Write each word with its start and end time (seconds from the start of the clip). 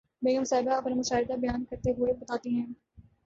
بیگم 0.21 0.43
صاحبہ 0.43 0.71
اپنا 0.71 0.95
مشاہدہ 0.95 1.35
بیان 1.39 1.63
کرتے 1.65 1.91
ہوئے 1.91 2.13
بتاتی 2.13 2.55
ہیں 2.55 2.65